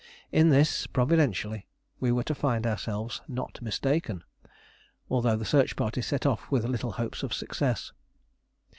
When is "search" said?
5.45-5.75